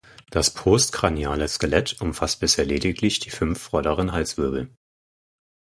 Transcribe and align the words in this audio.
Das 0.31 0.51
postcraniale 0.51 1.47
Skelett 1.47 2.01
umfasst 2.01 2.39
bisher 2.39 2.65
lediglich 2.65 3.19
die 3.19 3.29
fünf 3.29 3.61
vorderen 3.61 4.13
Halswirbel. 4.13 4.75